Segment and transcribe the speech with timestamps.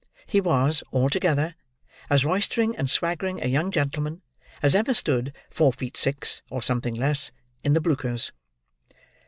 [0.25, 1.53] He was, altogether,
[2.09, 4.23] as roystering and swaggering a young gentleman
[4.63, 7.31] as ever stood four feet six, or something less,
[7.63, 8.31] in the bluchers.